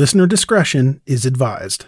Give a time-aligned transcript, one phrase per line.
[0.00, 1.84] Listener discretion is advised.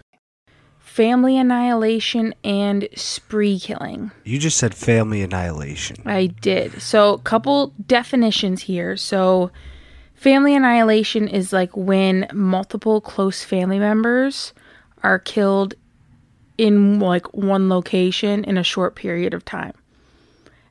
[0.78, 4.10] Family annihilation and spree killing.
[4.22, 5.96] You just said family annihilation.
[6.04, 6.82] I did.
[6.82, 8.98] So, a couple definitions here.
[8.98, 9.50] So,
[10.12, 14.52] family annihilation is like when multiple close family members
[15.02, 15.72] are killed
[16.58, 19.72] in like one location in a short period of time.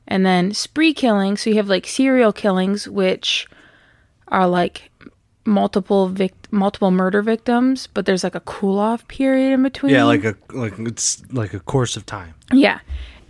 [0.06, 3.48] And then spree killing, so you have like serial killings which
[4.28, 4.92] are like
[5.44, 9.94] multiple vic- multiple murder victims, but there's like a cool off period in between.
[9.94, 12.34] Yeah, like a like it's like a course of time.
[12.52, 12.80] Yeah.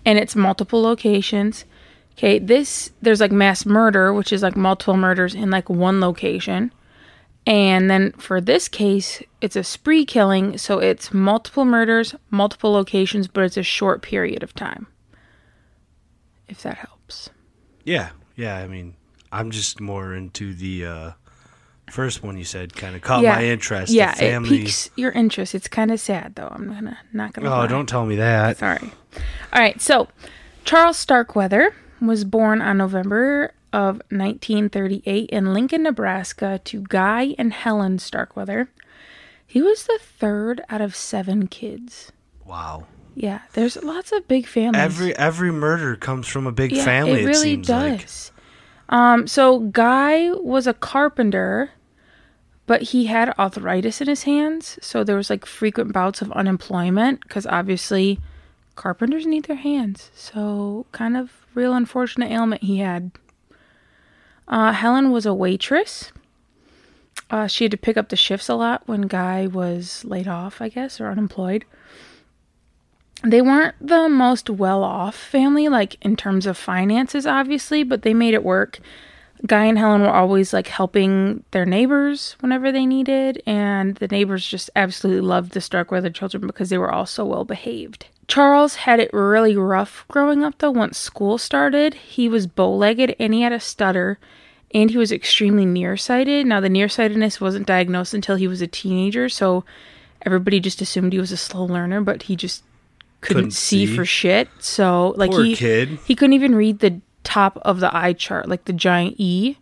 [0.05, 1.65] And it's multiple locations.
[2.12, 6.73] Okay, this there's like mass murder, which is like multiple murders in like one location.
[7.47, 13.27] And then for this case, it's a spree killing, so it's multiple murders, multiple locations,
[13.27, 14.87] but it's a short period of time.
[16.47, 17.31] If that helps.
[17.84, 18.59] Yeah, yeah.
[18.59, 18.95] I mean,
[19.33, 21.10] I'm just more into the uh
[21.92, 22.75] first one you said.
[22.75, 23.36] Kind of caught yeah.
[23.36, 23.92] my interest.
[23.92, 25.54] the Yeah, it piques your interest.
[25.54, 26.48] It's kind of sad though.
[26.50, 27.48] I'm gonna not gonna.
[27.48, 27.66] Oh, lie.
[27.66, 28.58] don't tell me that.
[28.58, 28.91] Sorry.
[29.53, 29.80] All right.
[29.80, 30.08] So,
[30.64, 37.98] Charles Starkweather was born on November of 1938 in Lincoln, Nebraska, to Guy and Helen
[37.98, 38.69] Starkweather.
[39.47, 42.10] He was the third out of seven kids.
[42.44, 42.86] Wow.
[43.14, 44.82] Yeah, there's lots of big families.
[44.82, 47.22] Every every murder comes from a big yeah, family.
[47.22, 48.00] It really seems like.
[48.00, 48.32] does.
[48.88, 51.70] Um, so Guy was a carpenter,
[52.67, 57.21] but he had arthritis in his hands, so there was like frequent bouts of unemployment
[57.23, 58.21] because obviously
[58.77, 60.11] carpenters need their hands.
[60.15, 63.11] So kind of real unfortunate ailment he had.
[64.49, 66.12] Uh, Helen was a waitress.
[67.31, 70.61] Uh, she had to pick up the shifts a lot when Guy was laid off,
[70.61, 71.65] I guess, or unemployed
[73.25, 78.15] they weren't the most well off family, like in terms of finances, obviously, but they
[78.15, 78.81] made it work.
[79.47, 84.47] Guy and Helen were always like helping their neighbors whenever they needed, and the neighbors
[84.47, 88.06] just absolutely loved the Starkweather children because they were all so well behaved.
[88.28, 91.94] Charles had it really rough growing up though once school started.
[91.94, 94.19] He was bow legged and he had a stutter,
[94.72, 96.47] and he was extremely nearsighted.
[96.47, 99.64] Now, the nearsightedness wasn't diagnosed until he was a teenager, so
[100.24, 102.62] everybody just assumed he was a slow learner, but he just
[103.20, 103.97] couldn't, Couldn't see, see.
[103.97, 104.48] for shit.
[104.60, 105.98] So like Poor he kid.
[106.06, 109.56] he couldn't even read the top of the eye chart, like the giant E.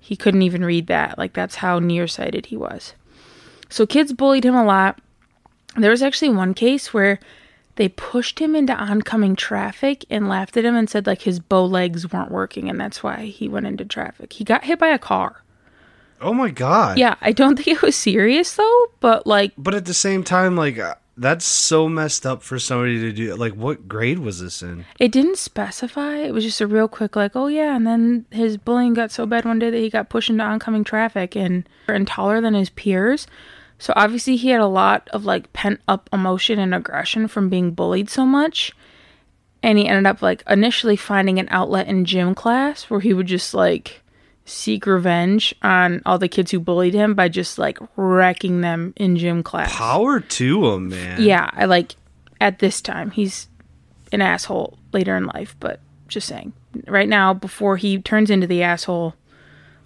[0.00, 1.18] He couldn't even read that.
[1.18, 2.94] Like that's how nearsighted he was.
[3.68, 5.00] So kids bullied him a lot.
[5.76, 7.20] There was actually one case where
[7.76, 11.64] they pushed him into oncoming traffic and laughed at him and said like his bow
[11.64, 14.32] legs weren't working and that's why he went into traffic.
[14.32, 15.42] He got hit by a car.
[16.20, 16.98] Oh my god.
[16.98, 20.56] Yeah, I don't think it was serious though, but like But at the same time,
[20.56, 20.78] like
[21.18, 23.34] that's so messed up for somebody to do.
[23.34, 24.84] Like, what grade was this in?
[24.98, 26.16] It didn't specify.
[26.16, 29.26] It was just a real quick, like, oh yeah, and then his bullying got so
[29.26, 32.70] bad one day that he got pushed into oncoming traffic and and taller than his
[32.70, 33.26] peers.
[33.78, 37.72] So obviously he had a lot of like pent up emotion and aggression from being
[37.72, 38.72] bullied so much.
[39.62, 43.26] And he ended up like initially finding an outlet in gym class where he would
[43.26, 44.02] just like
[44.48, 49.16] seek revenge on all the kids who bullied him by just like wrecking them in
[49.16, 49.74] gym class.
[49.74, 51.22] Power to him, man.
[51.22, 51.96] Yeah, I like
[52.40, 53.48] at this time he's
[54.12, 56.52] an asshole later in life, but just saying.
[56.86, 59.14] Right now, before he turns into the asshole,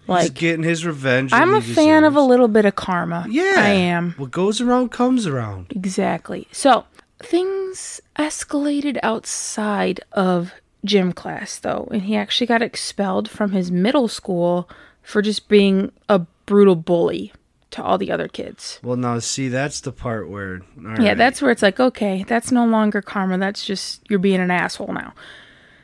[0.02, 1.32] He's like getting his revenge.
[1.32, 3.24] I'm a fan of a little bit of karma.
[3.30, 4.14] Yeah, I am.
[4.16, 5.66] What goes around comes around.
[5.70, 6.48] Exactly.
[6.50, 6.86] So
[7.20, 10.52] things escalated outside of
[10.84, 14.68] gym class though, and he actually got expelled from his middle school
[15.02, 17.32] for just being a brutal bully
[17.70, 18.78] to all the other kids.
[18.82, 20.60] Well, now see, that's the part where.
[20.80, 21.16] Yeah, right.
[21.16, 23.38] that's where it's like, okay, that's no longer karma.
[23.38, 25.14] That's just you're being an asshole now.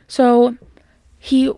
[0.07, 0.55] So
[1.17, 1.51] he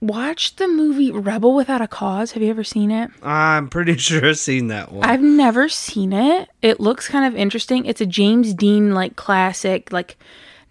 [0.00, 2.32] watched the movie Rebel Without a Cause.
[2.32, 3.10] Have you ever seen it?
[3.22, 5.08] I'm pretty sure I've seen that one.
[5.08, 6.48] I've never seen it.
[6.62, 7.86] It looks kind of interesting.
[7.86, 10.16] It's a James Dean like classic, like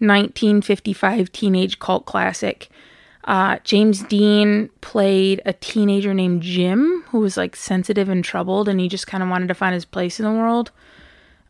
[0.00, 2.68] 1955 teenage cult classic.
[3.24, 8.80] Uh, James Dean played a teenager named Jim who was like sensitive and troubled, and
[8.80, 10.70] he just kind of wanted to find his place in the world.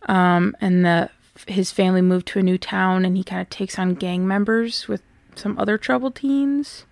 [0.08, 1.10] Um, and the
[1.46, 4.88] his family moved to a new town, and he kind of takes on gang members
[4.88, 5.02] with
[5.36, 6.84] some other troubled teens.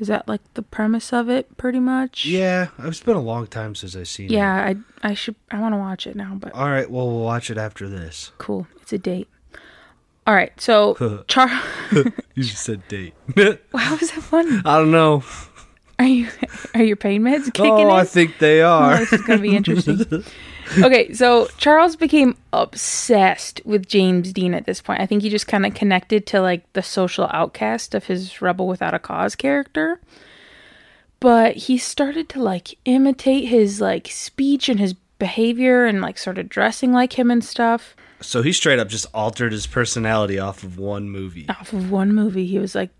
[0.00, 2.24] Is that like the premise of it, pretty much?
[2.26, 4.32] yeah, it's been a long time since I've seen it.
[4.32, 4.76] Yeah, I
[5.08, 7.58] I should I want to watch it now, but All right, well, we'll watch it
[7.58, 8.32] after this.
[8.38, 8.66] cool.
[8.82, 9.28] It's a date.
[10.26, 11.48] All right, so Char.
[11.92, 13.14] You just said date.
[13.74, 14.60] How is that funny?
[14.64, 15.22] I don't know.
[15.98, 16.28] Are you
[16.74, 17.90] are your pain meds kicking Oh, in?
[17.90, 18.98] I think they Oh, are.
[18.98, 20.24] this is gonna be interesting.
[20.78, 25.00] okay, so Charles became obsessed with James Dean at this point.
[25.00, 28.66] I think he just kind of connected to like the social outcast of his Rebel
[28.66, 30.00] Without a Cause character.
[31.18, 36.48] But he started to like imitate his like speech and his behavior and like started
[36.48, 37.96] dressing like him and stuff.
[38.20, 41.46] So he straight up just altered his personality off of one movie.
[41.48, 42.90] Off of one movie, he was like,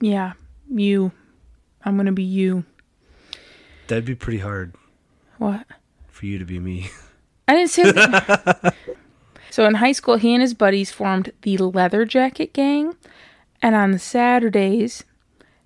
[0.00, 0.32] "Yeah,
[0.68, 1.12] you.
[1.84, 2.64] I'm gonna be you."
[3.88, 4.74] That'd be pretty hard
[5.38, 5.66] What?
[6.08, 6.90] for you to be me.
[7.48, 8.74] I didn't say that.
[9.50, 12.94] so in high school, he and his buddies formed the Leather Jacket Gang.
[13.60, 15.04] And on Saturdays,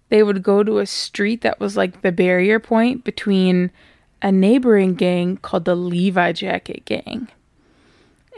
[0.09, 3.71] they would go to a street that was like the barrier point between
[4.23, 7.29] a neighboring gang called the Levi Jacket Gang.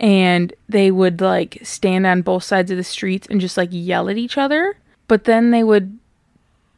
[0.01, 4.09] And they would like stand on both sides of the streets and just like yell
[4.09, 4.77] at each other.
[5.09, 5.99] But then they would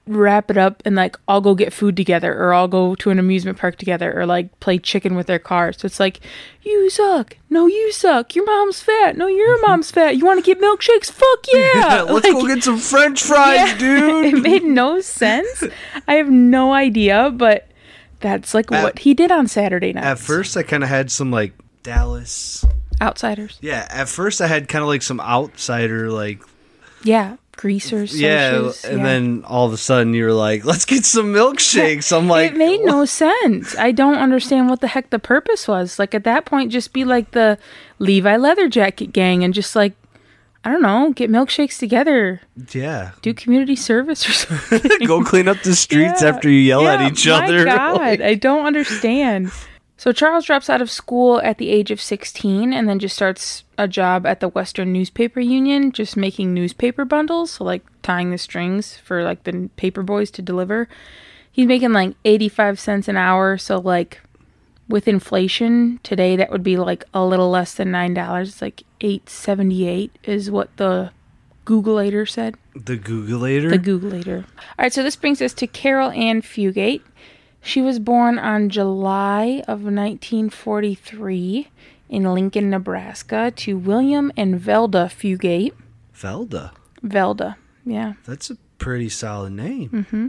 [0.06, 3.18] wrap it up and like all go get food together or all go to an
[3.18, 5.76] amusement park together or like play chicken with their cars.
[5.78, 6.20] So it's like,
[6.62, 7.36] you suck.
[7.50, 8.34] No, you suck.
[8.34, 9.16] Your mom's fat.
[9.18, 10.16] No, your mom's fat.
[10.16, 11.10] You want to get milkshakes?
[11.12, 12.02] Fuck yeah.
[12.08, 14.34] Let's Like, go get some French fries, yeah, dude.
[14.34, 15.62] it made no sense.
[16.08, 17.66] I have no idea, but
[18.20, 20.04] that's like At- what he did on Saturday night.
[20.04, 21.52] At first, I kind of had some like
[21.82, 22.64] Dallas.
[23.00, 23.58] outsiders.
[23.60, 26.42] Yeah, at first I had kind of like some outsider like
[27.02, 28.18] Yeah, greasers.
[28.20, 29.04] yeah, socials, and yeah.
[29.04, 32.56] then all of a sudden you were like, "Let's get some milkshakes." I'm like, it
[32.58, 33.76] made no sense.
[33.76, 35.98] I don't understand what the heck the purpose was.
[35.98, 37.58] Like at that point, just be like the
[37.98, 39.94] Levi Leather Jacket Gang and just like,
[40.64, 42.42] I don't know, get milkshakes together,
[42.72, 44.32] yeah, do community service or
[44.68, 45.06] something.
[45.06, 46.28] go clean up the streets Yeah.
[46.28, 47.64] after you yell Yeah, at each my other.
[47.64, 49.50] God, I don't understand.
[49.96, 53.64] So Charles drops out of school at the age of 16 and then just starts
[53.78, 58.38] a job at the Western Newspaper Union, just making newspaper bundles, so like tying the
[58.38, 60.88] strings for like the paper boys to deliver.
[61.52, 64.20] He's making like 85 cents an hour, so like
[64.90, 68.42] with inflation today that would be like a little less than $9.
[68.42, 71.12] It's like 878 is what the
[71.64, 72.56] Googleator said.
[72.74, 73.70] the Googleator.
[73.70, 74.44] The Googleator.
[74.44, 77.02] All right, so this brings us to Carol Ann Fugate.
[77.62, 81.68] She was born on July of 1943
[82.08, 85.72] in Lincoln, Nebraska, to William and Velda Fugate.
[86.14, 86.72] Velda.
[87.04, 88.14] Velda, yeah.
[88.26, 89.90] That's a pretty solid name.
[89.90, 90.26] Mm hmm.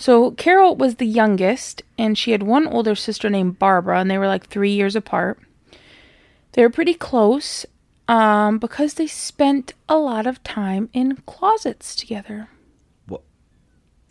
[0.00, 4.16] So Carol was the youngest, and she had one older sister named Barbara, and they
[4.16, 5.38] were like three years apart.
[6.52, 7.66] They were pretty close
[8.08, 12.48] um, because they spent a lot of time in closets together.
[13.08, 13.20] What?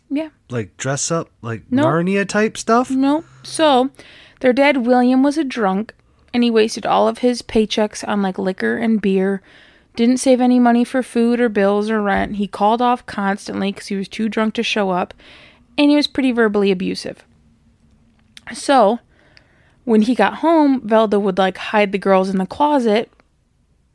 [0.08, 0.28] Yeah.
[0.48, 1.86] Like dress up, like No.
[1.86, 2.88] Narnia type stuff.
[2.92, 3.24] Nope.
[3.42, 3.90] So,
[4.38, 5.92] their dad William was a drunk,
[6.32, 9.42] and he wasted all of his paychecks on like liquor and beer.
[9.96, 12.36] Didn't save any money for food or bills or rent.
[12.36, 15.14] He called off constantly because he was too drunk to show up,
[15.80, 17.24] and he was pretty verbally abusive.
[18.52, 18.98] So,
[19.84, 23.10] when he got home, Velda would like hide the girls in the closet,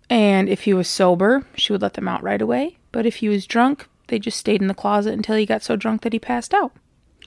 [0.09, 2.77] and if he was sober, she would let them out right away.
[2.91, 5.75] But if he was drunk, they just stayed in the closet until he got so
[5.75, 6.71] drunk that he passed out.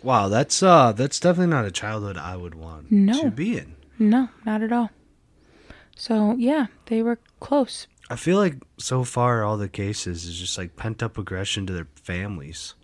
[0.02, 3.20] Wow, that's uh, that's definitely not a childhood I would want No.
[3.22, 3.74] to be in.
[3.98, 4.90] No, not at all.
[5.96, 7.86] So yeah, they were close.
[8.08, 11.72] I feel like so far all the cases is just like pent up aggression to
[11.72, 12.74] their families.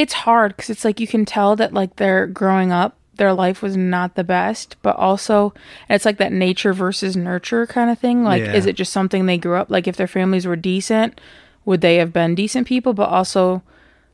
[0.00, 3.60] It's hard because it's like you can tell that like they're growing up, their life
[3.60, 5.52] was not the best, but also
[5.90, 8.24] it's like that nature versus nurture kind of thing.
[8.24, 8.54] Like, Yeah.
[8.54, 9.86] is it just something they grew up like?
[9.86, 11.20] If their families were decent,
[11.66, 12.94] would they have been decent people?
[12.94, 13.62] But also,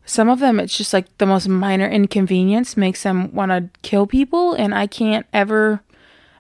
[0.05, 4.07] some of them, it's just like the most minor inconvenience makes them want to kill
[4.09, 5.83] people, and I can't ever.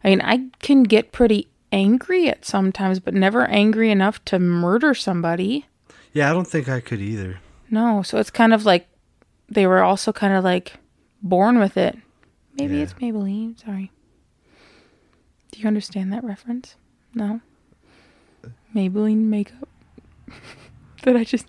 [0.02, 4.92] I mean, I can get pretty angry at sometimes, but never angry enough to murder
[4.94, 5.66] somebody.
[6.12, 7.38] Yeah, I don't think I could either.
[7.70, 8.86] No, so it's kind of like
[9.48, 10.74] they were also kind of like
[11.22, 11.96] born with it.
[12.58, 12.82] Maybe Yeah.
[12.84, 13.58] it's Maybelline.
[13.58, 13.90] Sorry.
[15.52, 16.76] Do you understand that reference?
[17.14, 17.40] No.
[18.74, 19.68] Maybelline makeup.
[21.02, 21.46] Did I just?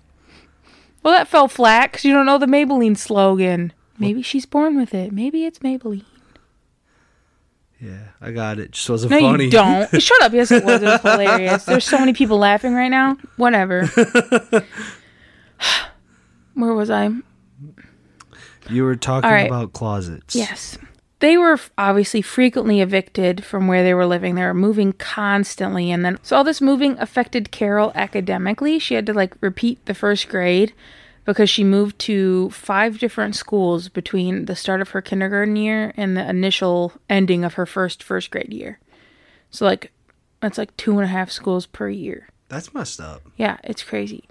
[1.02, 3.72] Well, that fell flat because you don't know the Maybelline slogan.
[3.98, 5.12] Maybe she's born with it.
[5.12, 6.04] Maybe it's Maybelline.
[7.80, 8.72] Yeah, I got it.
[8.72, 9.44] Just wasn't No, funny.
[9.44, 9.88] you don't.
[10.02, 10.32] Shut up.
[10.32, 10.82] Yes, it was.
[10.82, 11.64] It was hilarious.
[11.64, 13.16] There's so many people laughing right now.
[13.36, 13.86] Whatever.
[16.54, 17.10] Where was I?
[18.68, 19.46] You were talking right.
[19.46, 20.34] about closets.
[20.34, 20.78] Yes.
[21.20, 24.34] They were obviously frequently evicted from where they were living.
[24.34, 25.90] They were moving constantly.
[25.90, 28.78] And then, so all this moving affected Carol academically.
[28.78, 30.72] She had to like repeat the first grade
[31.24, 36.16] because she moved to five different schools between the start of her kindergarten year and
[36.16, 38.78] the initial ending of her first first grade year.
[39.50, 39.92] So, like,
[40.40, 42.28] that's like two and a half schools per year.
[42.48, 43.22] That's messed up.
[43.36, 44.28] Yeah, it's crazy.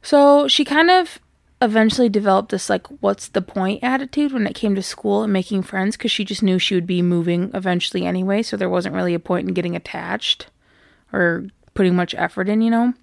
[0.00, 1.18] So she kind of
[1.64, 5.62] eventually developed this like what's the point attitude when it came to school and making
[5.62, 9.14] friends because she just knew she would be moving eventually anyway, so there wasn't really
[9.14, 10.46] a point in getting attached
[11.12, 12.94] or putting much effort in, you know.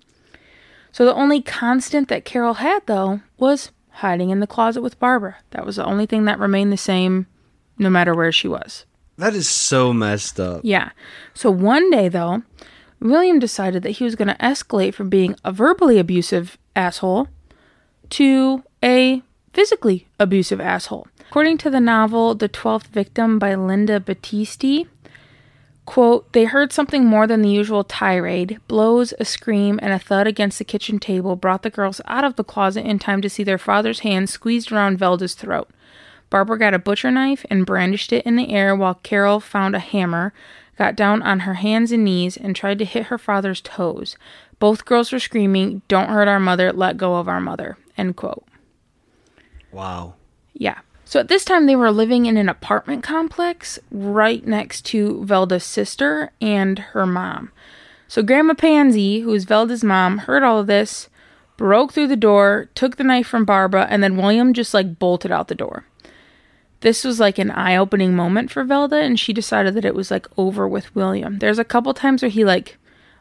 [0.92, 5.38] So the only constant that Carol had though was hiding in the closet with Barbara.
[5.52, 7.28] That was the only thing that remained the same
[7.78, 8.86] no matter where she was.
[9.18, 10.62] That is so messed up.
[10.64, 10.92] Yeah.
[11.34, 12.44] So one day, though,
[13.00, 17.28] William decided that he was going to escalate from being a verbally abusive asshole
[18.12, 19.22] to a
[19.54, 21.08] physically abusive asshole.
[21.30, 24.88] According to the novel The Twelfth Victim by Linda Battisti,
[25.86, 28.60] quote, they heard something more than the usual tirade.
[28.68, 32.36] Blows, a scream, and a thud against the kitchen table brought the girls out of
[32.36, 35.70] the closet in time to see their father's hand squeezed around Velda's throat.
[36.30, 39.80] Barbara got a butcher knife and brandished it in the air while Carol found a
[39.80, 40.34] hammer,
[40.78, 44.16] got down on her hands and knees, and tried to hit her father's toes.
[44.60, 47.78] Both girls were screaming, Don't hurt our mother, let go of our mother.
[47.98, 48.46] End quote.
[49.72, 50.16] Wow.
[50.54, 50.80] Yeah.
[51.06, 55.66] So at this time, they were living in an apartment complex right next to Velda's
[55.66, 57.52] sister and her mom.
[58.08, 61.10] So Grandma Pansy, who is Velda's mom, heard all of this,
[61.58, 65.32] broke through the door, took the knife from Barbara, and then William just like bolted
[65.32, 65.86] out the door.
[66.80, 70.12] This was like an eye opening moment for Velda, and she decided that it was
[70.12, 71.40] like over with William.
[71.40, 72.78] There's a couple times where he like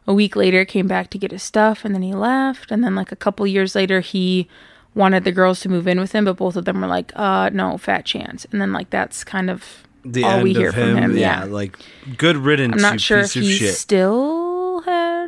[0.07, 2.95] a week later came back to get his stuff and then he left, and then
[2.95, 4.47] like a couple years later he
[4.93, 7.49] wanted the girls to move in with him, but both of them were like, uh,
[7.53, 8.45] no, fat chance.
[8.51, 11.17] And then like that's kind of The all end we hear of from him, him.
[11.17, 11.51] yeah, Yeah.
[11.51, 11.77] like
[12.17, 12.73] good riddance.
[12.75, 13.73] I'm not sure if he shit.
[13.75, 15.27] still had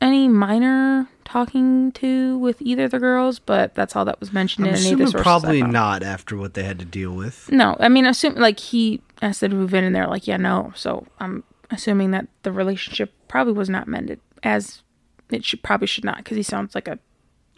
[0.00, 4.66] any minor talking to with either of the girls, but that's all that was mentioned
[4.68, 5.22] I'm in any of the sources.
[5.22, 7.50] Probably not after what they had to deal with.
[7.50, 10.36] No, I mean, assume like he asked them to move in, and they're like, yeah,
[10.36, 10.72] no.
[10.76, 14.82] So I'm assuming that the relationship probably was not mended as
[15.30, 16.98] it should probably should not because he sounds like a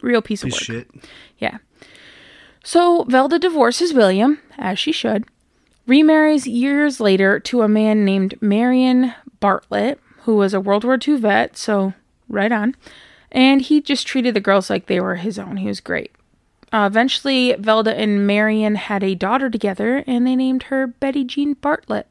[0.01, 0.87] real piece, Piece of of work.
[1.01, 1.09] shit.
[1.37, 1.57] Yeah.
[2.63, 5.25] So Velda divorces William, as she should,
[5.87, 11.17] remarries years later to a man named Marion Bartlett, who was a World War II
[11.17, 11.93] vet, so
[12.27, 12.75] right on.
[13.31, 15.57] And he just treated the girls like they were his own.
[15.57, 16.11] He was great.
[16.71, 21.53] Uh, eventually, Velda and Marion had a daughter together, and they named her Betty Jean
[21.53, 22.07] Bartlett.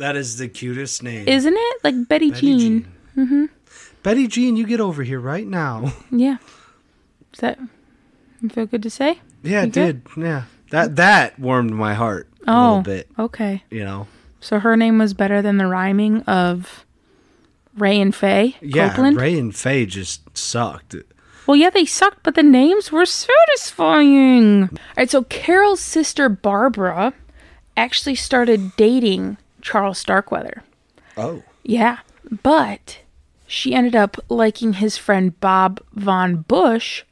[0.00, 1.28] That is the cutest name.
[1.28, 1.76] Isn't it?
[1.84, 2.88] Like Betty, Betty Jean.
[3.16, 3.44] Mm-hmm.
[4.02, 5.92] Betty Jean, you get over here right now.
[6.10, 6.38] Yeah.
[7.32, 7.58] Does that
[8.50, 9.20] feel good to say?
[9.42, 10.02] Yeah, You it did.
[10.16, 13.08] Yeah, that that warmed my heart a Oh, little bit.
[13.18, 13.62] okay.
[13.70, 14.06] You know.
[14.40, 16.84] So her name was better than the rhyming of
[17.76, 19.16] Ray and Faye Yeah, Copeland.
[19.18, 20.94] Ray and Faye just sucked.
[21.46, 24.62] Well, yeah, they sucked, but the names were satisfying.
[24.64, 27.12] All right, so Carol's sister Barbara
[27.76, 30.62] actually started dating Charles Starkweather.
[31.16, 31.42] Oh.
[31.62, 31.98] Yeah,
[32.42, 33.00] but
[33.46, 37.04] she ended up liking his friend Bob Von Busch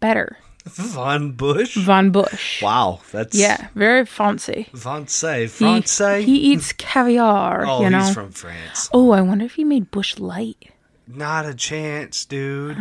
[0.00, 0.38] better.
[0.64, 1.76] Von Busch.
[1.76, 2.60] Von Busch.
[2.60, 4.68] Wow, that's Yeah, very fancy.
[4.74, 8.00] Fancy, He, he eats caviar, oh, you know.
[8.00, 8.90] he's from France.
[8.92, 10.70] oh, I wonder if he made Busch Light.
[11.06, 12.76] Not a chance, dude.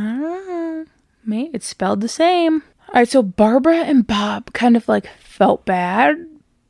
[1.23, 2.63] Mate, it's spelled the same.
[2.89, 6.25] All right, so Barbara and Bob kind of like felt bad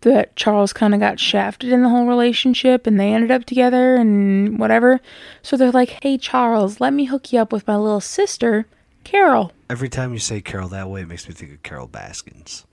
[0.05, 3.95] that Charles kind of got shafted in the whole relationship and they ended up together
[3.95, 5.01] and whatever.
[5.41, 8.67] So they're like, hey, Charles, let me hook you up with my little sister,
[9.03, 9.51] Carol.
[9.69, 12.65] Every time you say Carol that way, it makes me think of Carol Baskins.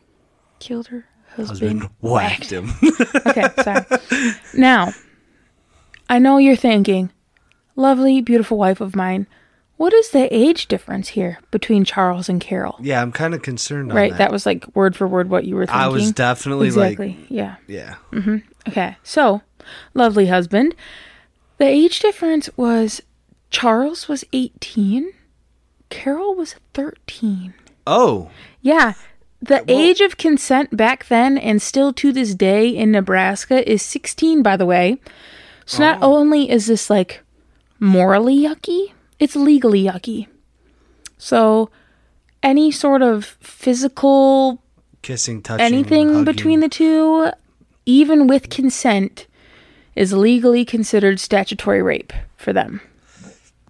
[0.60, 1.82] Killed her husband.
[1.82, 2.70] Husband whacked him.
[3.26, 4.34] okay, sorry.
[4.54, 4.92] Now,
[6.10, 7.10] I know you're thinking,
[7.76, 9.26] lovely, beautiful wife of mine,
[9.76, 12.78] what is the age difference here between Charles and Carol?
[12.80, 13.90] yeah, I'm kind of concerned.
[13.90, 14.18] On Right, that.
[14.18, 15.80] that was like word for word what you were thinking.
[15.82, 17.08] I was definitely exactly.
[17.20, 17.56] like, yeah.
[17.66, 17.94] yeah.
[18.12, 18.36] Mm-hmm.
[18.68, 18.96] Okay.
[19.02, 19.42] So,
[19.94, 20.74] lovely husband.
[21.58, 23.00] The age difference was
[23.50, 25.12] Charles was 18,
[25.90, 27.54] Carol was 13.
[27.86, 28.94] Oh, Yeah.
[29.40, 34.40] The age of consent back then and still to this day in Nebraska is 16,
[34.40, 34.98] by the way.
[35.66, 37.22] So, not only is this like
[37.80, 40.26] morally yucky, it's legally yucky.
[41.18, 41.70] So,
[42.42, 44.60] any sort of physical
[45.02, 46.24] Kissing, touching, anything hugging.
[46.24, 47.30] between the two,
[47.86, 49.26] even with consent,
[49.94, 52.80] is legally considered statutory rape for them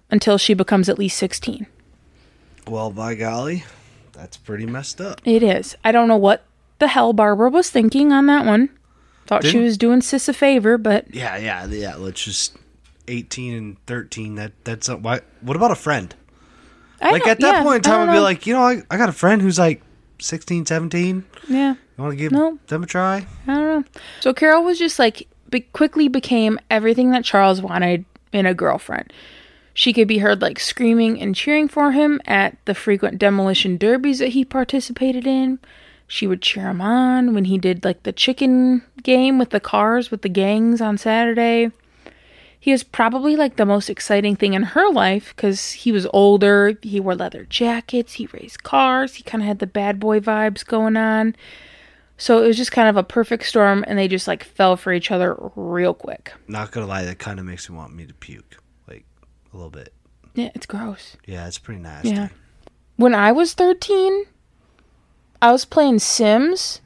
[0.09, 1.67] until she becomes at least 16.
[2.67, 3.63] Well, by golly,
[4.13, 5.21] that's pretty messed up.
[5.25, 5.75] It is.
[5.83, 6.43] I don't know what
[6.79, 8.69] the hell Barbara was thinking on that one.
[9.27, 11.95] Thought she Didn't- was doing sis a favor, but Yeah, yeah, yeah.
[11.95, 12.55] Let's just
[13.07, 14.35] eighteen and thirteen.
[14.35, 15.21] That that's a, why.
[15.41, 16.13] What about a friend?
[17.01, 18.95] I like at that yeah, point in time, I'd be like, you know, I, I
[18.97, 19.81] got a friend who's like
[20.19, 21.25] 16, 17.
[21.49, 21.71] yeah.
[21.73, 22.57] You want to give No.
[22.67, 23.27] them a try?
[23.45, 23.83] I don't know.
[24.21, 29.11] So Carol was just like be- quickly became everything that Charles wanted in a girlfriend.
[29.73, 34.19] She could be heard like screaming and cheering for him at the frequent demolition derbies
[34.19, 35.59] that he participated in.
[36.07, 40.09] She would cheer him on when he did like the chicken game with the cars
[40.09, 41.71] with the gangs on Saturday.
[42.63, 46.79] He was probably like the most exciting thing in her life because he was older.
[46.81, 48.13] He wore leather jackets.
[48.13, 49.15] He raced cars.
[49.15, 51.35] He kind of had the bad boy vibes going on.
[52.15, 54.93] So it was just kind of a perfect storm, and they just like fell for
[54.93, 56.31] each other real quick.
[56.47, 59.03] Not gonna lie, that kind of makes me want me to puke, like
[59.51, 59.91] a little bit.
[60.33, 61.17] Yeah, it's gross.
[61.25, 62.11] Yeah, it's pretty nasty.
[62.11, 62.29] Yeah.
[62.95, 64.23] When I was 13,
[65.41, 66.79] I was playing Sims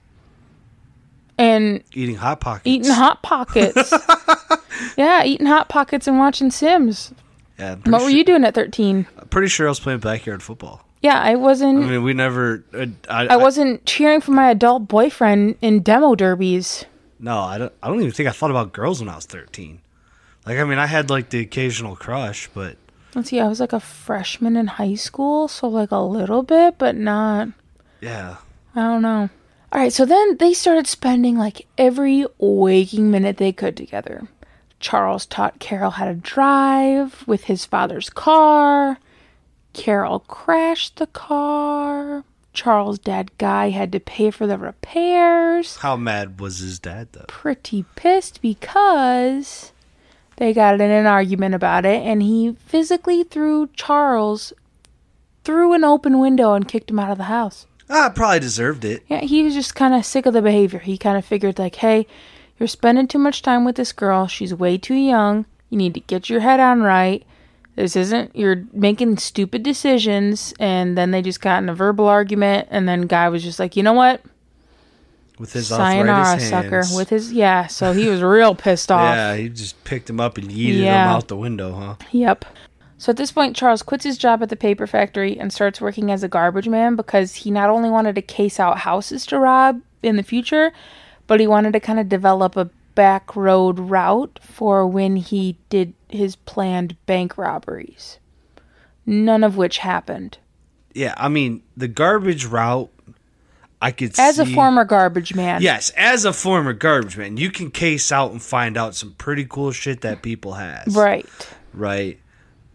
[1.37, 2.67] and Eating hot pockets.
[2.67, 3.93] eating Hot Pockets.
[4.97, 7.13] yeah, eating Hot Pockets and watching Sims.
[7.59, 9.07] Yeah, What were you doing at 13?
[9.29, 10.83] Pretty sure I was playing backyard football.
[11.01, 11.83] Yeah, I wasn't.
[11.83, 12.63] I mean, we never.
[12.73, 16.85] Uh, I, I wasn't cheering for my adult boyfriend in demo derbies.
[17.19, 17.73] No, I don't.
[17.83, 19.79] I don't even think I thought about girls when I was thirteen.
[20.45, 22.77] Like, I mean, I had like the occasional crush, but
[23.13, 26.77] Let's see, I was like a freshman in high school, so like a little bit,
[26.79, 27.49] but not.
[28.01, 28.37] yeah,
[28.75, 29.29] I don't know.
[29.71, 34.27] All right, so then they started spending like every waking minute they could together.
[34.79, 38.99] Charles taught Carol how to drive with his father's car.
[39.73, 42.23] Carol crashed the car.
[42.53, 45.77] Charles' dad Guy had to pay for the repairs.
[45.77, 47.25] how mad was his dad though?
[47.27, 49.71] Pretty pissed because
[50.37, 54.53] they got in an argument about it, and he physically threw Charles
[55.43, 57.67] through an open window and kicked him out of the house.
[57.89, 59.03] Ah, probably deserved it.
[59.07, 60.79] Yeah, he was just kind of sick of the behavior.
[60.79, 62.05] He kind of figured, like, hey,
[62.59, 64.27] you're spending too much time with this girl.
[64.27, 65.45] She's way too young.
[65.69, 67.23] You need to get your head on right.
[67.75, 70.53] This isn't, you're making stupid decisions.
[70.59, 72.67] And then they just got in a verbal argument.
[72.71, 74.21] And then Guy was just like, you know what?
[75.37, 76.83] With his Sayonara, sucker.
[76.95, 77.67] With his, yeah.
[77.67, 79.15] So he was real pissed off.
[79.15, 81.05] yeah, he just picked him up and yeeted Yeah.
[81.11, 81.95] him out the window, huh?
[82.11, 82.45] Yep.
[82.97, 86.11] So at this point, Charles quits his job at the paper factory and starts working
[86.11, 89.81] as a garbage man because he not only wanted to case out houses to rob
[90.01, 90.71] in the future,
[91.27, 95.93] but he wanted to kind of develop a back road route for when he did
[96.09, 98.17] his planned bank robberies.
[99.05, 100.39] None of which happened.
[100.93, 102.89] Yeah, I mean, the garbage route,
[103.79, 104.21] I could see.
[104.21, 105.61] As a former garbage man.
[105.61, 109.45] Yes, as a former garbage man, you can case out and find out some pretty
[109.45, 110.95] cool shit that people has.
[110.95, 111.27] Right.
[111.73, 112.19] Right.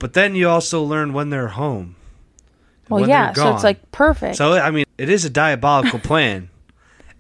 [0.03, 1.95] But then you also learn when they're home.
[2.89, 3.33] Well, yeah.
[3.35, 4.35] So it's like perfect.
[4.35, 6.51] So I mean, it is a diabolical plan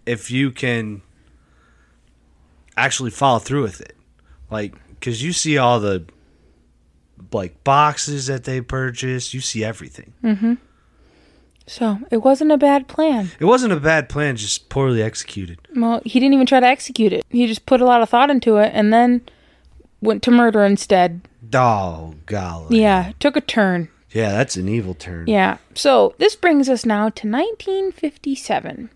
[0.04, 1.00] if you can
[2.76, 3.96] actually follow through with it.
[4.50, 6.06] Like cuz you see all the
[7.32, 10.12] like boxes that they purchased, you see everything.
[10.24, 10.54] Mm-hmm.
[11.68, 13.30] so it wasn't a bad plan.
[13.38, 15.60] It wasn't a bad plan, just poorly executed.
[15.76, 17.24] Well, he didn't even try to execute it.
[17.30, 19.20] He just put a lot of thought into it and then
[20.00, 21.20] went to murder instead.
[21.54, 22.80] Oh golly.
[22.80, 23.88] Yeah, took a turn.
[24.10, 25.26] Yeah, that's an evil turn.
[25.26, 25.58] Yeah.
[25.74, 28.90] So this brings us now to 1957,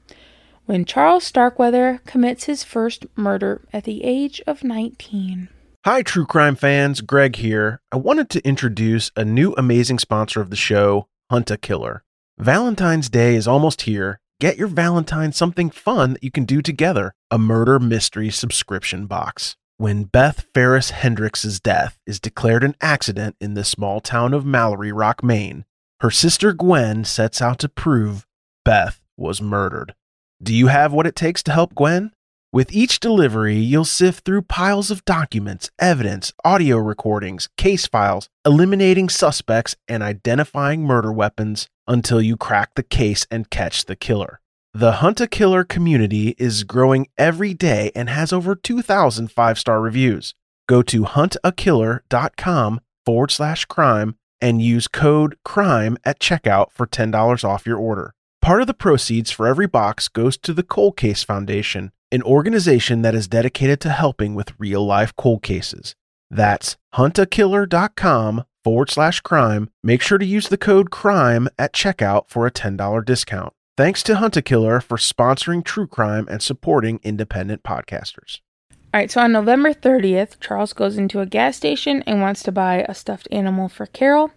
[0.66, 5.48] when Charles Starkweather commits his first murder at the age of 19.
[5.84, 7.00] Hi, true crime fans.
[7.00, 7.80] Greg here.
[7.92, 12.02] I wanted to introduce a new amazing sponsor of the show, Hunt a Killer.
[12.38, 14.18] Valentine's Day is almost here.
[14.40, 19.56] Get your Valentine something fun that you can do together a murder mystery subscription box.
[19.78, 24.90] When Beth Ferris Hendricks' death is declared an accident in the small town of Mallory
[24.90, 25.66] Rock, Maine,
[26.00, 28.26] her sister Gwen sets out to prove
[28.64, 29.94] Beth was murdered.
[30.42, 32.12] Do you have what it takes to help Gwen?
[32.54, 39.10] With each delivery, you'll sift through piles of documents, evidence, audio recordings, case files, eliminating
[39.10, 44.40] suspects and identifying murder weapons until you crack the case and catch the killer.
[44.78, 49.80] The Hunt a Killer community is growing every day and has over 2,000 five star
[49.80, 50.34] reviews.
[50.68, 57.64] Go to huntakiller.com forward slash crime and use code CRIME at checkout for $10 off
[57.64, 58.12] your order.
[58.42, 63.00] Part of the proceeds for every box goes to the Cold Case Foundation, an organization
[63.00, 65.94] that is dedicated to helping with real life cold cases.
[66.30, 69.70] That's huntakiller.com forward slash crime.
[69.82, 73.54] Make sure to use the code CRIME at checkout for a $10 discount.
[73.76, 78.38] Thanks to Huntakiller for sponsoring true crime and supporting independent podcasters.
[78.70, 82.52] All right, so on November 30th, Charles goes into a gas station and wants to
[82.52, 84.30] buy a stuffed animal for Carol.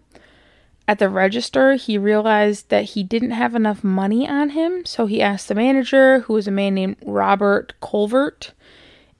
[0.86, 5.22] At the register, he realized that he didn't have enough money on him, so he
[5.22, 8.52] asked the manager, who was a man named Robert Colvert,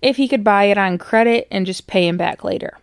[0.02, 2.76] if he could buy it on credit and just pay him back later.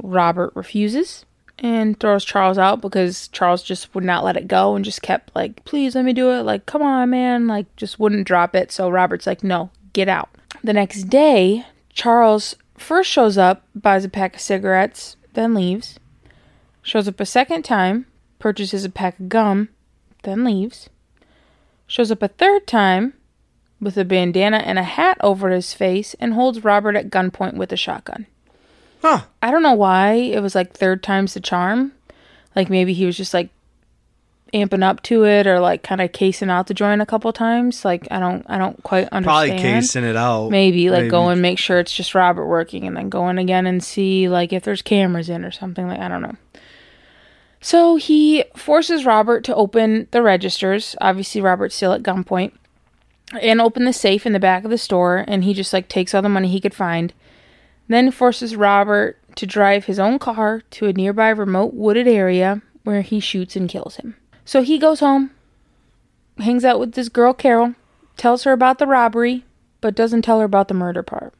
[0.00, 1.24] Robert refuses
[1.58, 5.34] and throws Charles out because Charles just would not let it go and just kept
[5.34, 6.42] like, please let me do it.
[6.42, 7.46] Like, come on, man.
[7.46, 8.72] Like, just wouldn't drop it.
[8.72, 10.30] So Robert's like, no, get out.
[10.62, 15.98] The next day, Charles first shows up, buys a pack of cigarettes, then leaves.
[16.82, 18.06] Shows up a second time,
[18.38, 19.68] purchases a pack of gum,
[20.22, 20.88] then leaves.
[21.86, 23.14] Shows up a third time
[23.80, 27.72] with a bandana and a hat over his face and holds Robert at gunpoint with
[27.72, 28.26] a shotgun.
[29.04, 29.20] Huh.
[29.42, 31.92] I don't know why it was like third time's the charm.
[32.56, 33.50] Like maybe he was just like
[34.54, 37.84] amping up to it or like kind of casing out the joint a couple times.
[37.84, 39.24] Like I don't I don't quite understand.
[39.24, 40.48] Probably casing it out.
[40.48, 41.10] Maybe like Maybe.
[41.10, 44.26] go and make sure it's just Robert working and then go in again and see
[44.26, 46.36] like if there's cameras in or something like I don't know.
[47.60, 50.96] So he forces Robert to open the registers.
[51.02, 52.52] Obviously Robert's still at gunpoint.
[53.38, 56.14] And open the safe in the back of the store and he just like takes
[56.14, 57.12] all the money he could find.
[57.88, 63.02] Then forces Robert to drive his own car to a nearby remote wooded area where
[63.02, 64.16] he shoots and kills him.
[64.44, 65.30] So he goes home,
[66.38, 67.74] hangs out with this girl Carol,
[68.16, 69.44] tells her about the robbery,
[69.80, 71.34] but doesn't tell her about the murder part.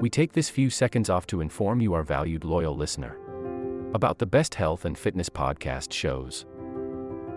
[0.00, 3.16] We take this few seconds off to inform you, our valued loyal listener,
[3.94, 6.44] about the best health and fitness podcast shows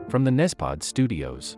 [0.10, 1.58] from the Nespod studios.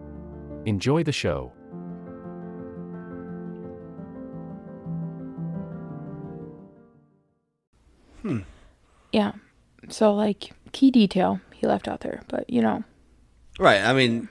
[0.65, 1.51] Enjoy the show.
[8.21, 8.39] Hmm.
[9.11, 9.33] Yeah.
[9.89, 12.83] So like key detail he left out there, but you know.
[13.59, 13.81] Right.
[13.81, 14.29] I mean,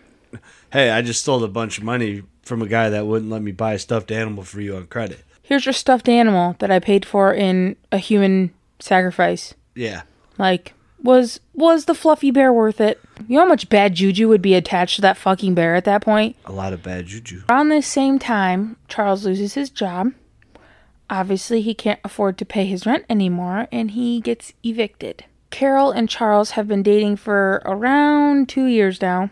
[0.73, 3.53] hey, I just stole a bunch of money from a guy that wouldn't let me
[3.53, 5.25] buy a stuffed animal for you on credit.
[5.43, 9.55] Here's your stuffed animal that I paid for in a human sacrifice.
[9.75, 10.03] Yeah.
[10.39, 13.01] Like was was the fluffy bear worth it?
[13.27, 16.03] You know how much bad juju would be attached to that fucking bear at that
[16.03, 16.37] point?
[16.45, 17.43] A lot of bad juju.
[17.49, 20.13] Around this same time, Charles loses his job.
[21.09, 25.25] Obviously, he can't afford to pay his rent anymore and he gets evicted.
[25.51, 29.31] Carol and Charles have been dating for around two years now.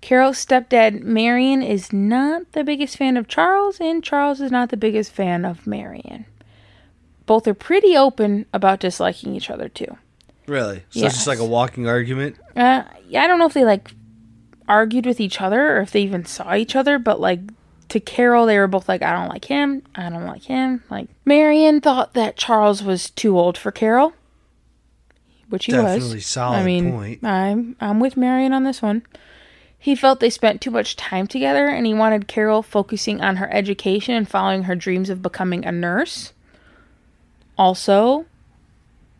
[0.00, 4.76] Carol's stepdad, Marion, is not the biggest fan of Charles, and Charles is not the
[4.76, 6.26] biggest fan of Marion.
[7.24, 9.96] Both are pretty open about disliking each other, too.
[10.46, 10.84] Really?
[10.90, 12.36] So it's just like a walking argument?
[12.56, 13.92] Uh, yeah, I don't know if they like
[14.68, 17.40] argued with each other or if they even saw each other, but like
[17.88, 20.82] to Carol, they were both like, I don't like him, I don't like him.
[20.90, 24.12] Like Marion thought that Charles was too old for Carol,
[25.48, 26.26] which he Definitely was.
[26.26, 27.24] solid I mean, point.
[27.24, 29.02] I'm I'm with Marion on this one.
[29.78, 33.52] He felt they spent too much time together, and he wanted Carol focusing on her
[33.52, 36.32] education and following her dreams of becoming a nurse.
[37.58, 38.24] Also,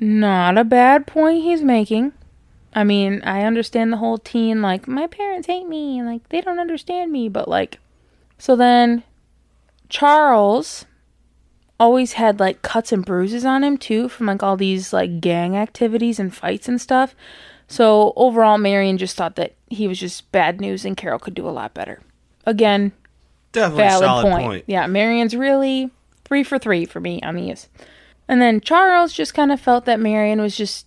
[0.00, 2.12] not a bad point he's making.
[2.74, 6.40] I mean, I understand the whole teen, like, my parents hate me, and like, they
[6.40, 7.78] don't understand me, but like,
[8.38, 9.04] so then
[9.88, 10.84] Charles
[11.78, 15.56] always had like cuts and bruises on him too from like all these like gang
[15.56, 17.14] activities and fights and stuff.
[17.66, 21.48] So overall, Marion just thought that he was just bad news and Carol could do
[21.48, 22.00] a lot better.
[22.46, 22.92] Again,
[23.52, 24.44] Definitely valid solid point.
[24.44, 24.64] point.
[24.66, 25.90] Yeah, Marion's really
[26.24, 27.68] three for three for me on these.
[28.28, 30.86] And then Charles just kind of felt that Marion was just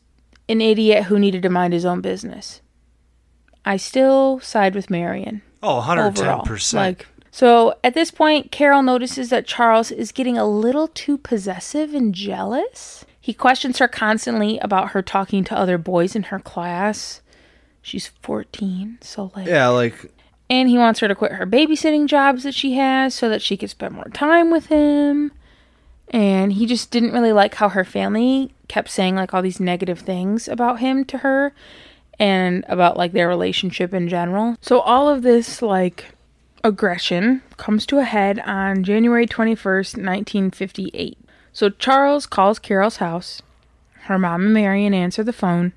[0.50, 2.62] an idiot who needed to mind his own business.
[3.66, 6.44] I still side with Marion Oh, overall.
[6.46, 6.74] 110%.
[6.74, 11.94] Like so at this point, Carol notices that Charles is getting a little too possessive
[11.94, 13.06] and jealous.
[13.20, 17.22] He questions her constantly about her talking to other boys in her class.
[17.82, 20.12] She's 14, so like Yeah, like
[20.50, 23.58] and he wants her to quit her babysitting jobs that she has so that she
[23.58, 25.32] could spend more time with him.
[26.10, 30.00] And he just didn't really like how her family kept saying like all these negative
[30.00, 31.54] things about him to her
[32.20, 34.56] and about like their relationship in general.
[34.62, 36.14] So all of this like
[36.64, 41.18] aggression comes to a head on January 21st, 1958.
[41.54, 43.42] So Charles calls Carol's house.
[44.04, 45.74] Her mom and Marion answer the phone.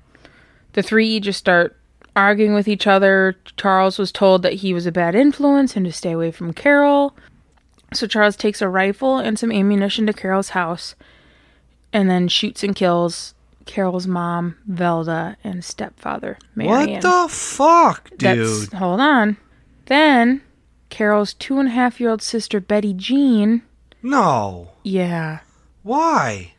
[0.73, 1.77] The three just start
[2.15, 3.37] arguing with each other.
[3.57, 7.15] Charles was told that he was a bad influence and to stay away from Carol.
[7.93, 10.95] So Charles takes a rifle and some ammunition to Carol's house
[11.91, 13.33] and then shoots and kills
[13.65, 16.93] Carol's mom, Velda, and stepfather, Marion.
[16.93, 18.19] what the fuck, dude?
[18.69, 19.37] That's, hold on.
[19.87, 20.41] Then
[20.89, 23.61] Carol's two and a half year old sister, Betty Jean,
[24.01, 24.69] no.
[24.83, 25.39] yeah,
[25.83, 26.53] Why?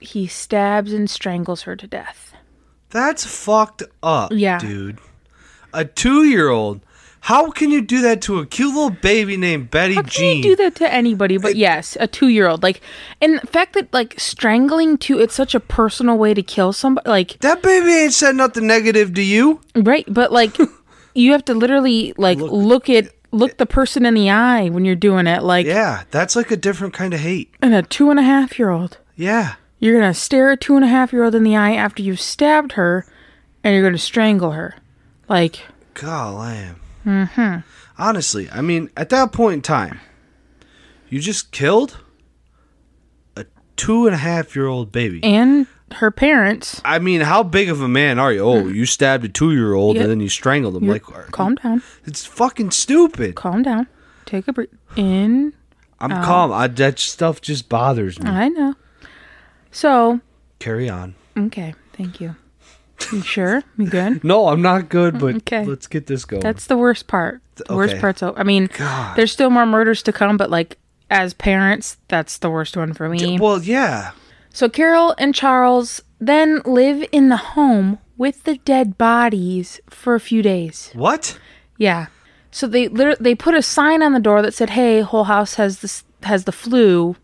[0.00, 2.32] he stabs and strangles her to death.
[2.88, 4.58] That's fucked up, Yeah.
[4.58, 4.98] dude.
[5.74, 6.80] A two-year-old.
[7.22, 10.36] How can you do that to a cute little baby named Betty How can Jean?
[10.38, 11.36] you do that to anybody?
[11.36, 12.62] But yes, a two year old.
[12.62, 12.80] Like,
[13.20, 17.08] and the fact that like strangling too, it's such a personal way to kill somebody.
[17.08, 19.60] Like, That baby ain't said nothing negative to you.
[19.76, 20.04] right?
[20.08, 20.56] But like,
[21.14, 24.96] you have to literally like look, at look the person in the eye when you're
[24.96, 25.42] doing it.
[25.42, 27.52] Like, Yeah, that's like a different kind of hate.
[27.60, 29.54] and a two and a half year old, Yeah.
[29.78, 32.18] you're gonna stare a two and a half year old in the eye after you've
[32.20, 33.04] stabbed her,
[33.62, 34.76] and you're gonna strangle her.
[35.28, 35.60] Like,
[35.94, 36.76] God, lamb.
[37.04, 37.60] Mm-hmm.
[37.98, 40.00] Honestly, I mean, at that point in time,
[41.08, 41.98] you just killed
[43.36, 45.22] a two and a half year old baby.
[45.22, 46.80] and her parents.
[46.84, 48.40] I mean, how big of a man are you?
[48.40, 48.74] Oh, mm.
[48.74, 50.86] you stabbed a two year old and then you strangled him.
[50.86, 53.34] Like, uh, calm down, it's fucking stupid.
[53.34, 53.86] calm down.
[54.24, 54.68] Take a breath.
[54.96, 55.52] In
[55.98, 56.52] I'm uh, calm.
[56.52, 58.30] I, that stuff just bothers me.
[58.30, 58.74] I know.
[59.70, 60.20] So,
[60.58, 61.14] Carry on.
[61.36, 62.36] okay, thank you.
[63.12, 63.62] You sure?
[63.76, 64.22] You good?
[64.24, 65.64] No, I'm not good, but Okay.
[65.64, 66.42] let's get this going.
[66.42, 67.40] That's the worst part.
[67.56, 68.00] The worst okay.
[68.00, 68.38] part's over.
[68.38, 69.16] I mean, God.
[69.16, 70.78] there's still more murders to come, but like
[71.10, 73.38] as parents, that's the worst one for me.
[73.38, 74.12] well, yeah.
[74.50, 80.20] So Carol and Charles then live in the home with the dead bodies for a
[80.20, 80.90] few days.
[80.94, 81.38] What?
[81.78, 82.06] Yeah.
[82.50, 85.80] So they they put a sign on the door that said, "Hey, whole house has
[85.80, 87.16] this has the flu.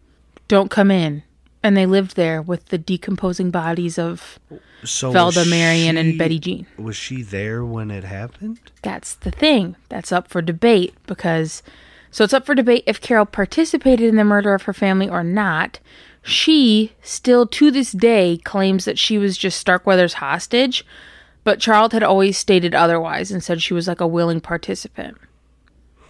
[0.48, 1.22] Don't come in."
[1.66, 4.38] And they lived there with the decomposing bodies of
[4.85, 6.64] So Velda, Marion, and Betty Jean.
[6.76, 8.61] Was she there when it happened?
[8.83, 9.74] That's the thing.
[9.88, 11.64] That's up for debate because
[12.12, 15.24] so it's up for debate if Carol participated in the murder of her family or
[15.24, 15.81] not.
[16.22, 20.87] She still to this day claims that she was just Starkweather's hostage,
[21.42, 25.18] but Charles had always stated otherwise and said she was like a willing participant.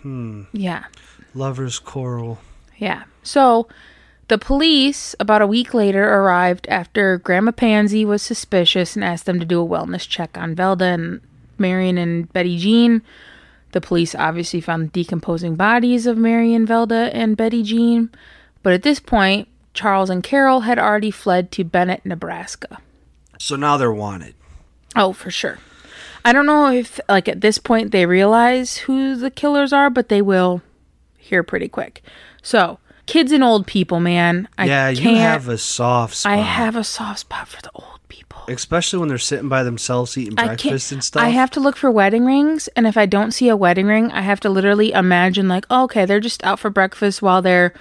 [0.03, 0.43] Hmm.
[0.53, 0.85] Yeah.
[1.33, 2.41] Lovers quarrel.
[2.77, 3.05] Yeah.
[3.23, 3.69] So
[4.29, 9.39] the police, about a week later, arrived after Grandma Pansy was suspicious and asked them
[9.39, 11.21] to do a wellness check on Velda and
[11.59, 13.03] Marion and Betty Jean.
[13.73, 18.11] The police obviously found the decomposing bodies of Marion, Velda, and Betty Jean.
[18.63, 22.79] But at this point, Charles and Carol had already fled to Bennett, Nebraska.
[23.39, 24.35] So now they're wanted.
[24.97, 25.59] Oh, for sure.
[26.25, 30.09] I don't know if, like, at this point they realize who the killers are, but
[30.09, 30.63] they will
[31.17, 32.03] here pretty quick.
[32.43, 34.49] So, kids and old people, man.
[34.59, 36.33] I yeah, you have a soft spot.
[36.33, 38.45] I have a soft spot for the old people.
[38.49, 41.23] Especially when they're sitting by themselves eating I breakfast and stuff.
[41.23, 44.13] I have to look for wedding rings, and if I don't see a wedding ring,
[44.13, 47.73] I have to literally imagine like, oh, okay, they're just out for breakfast while their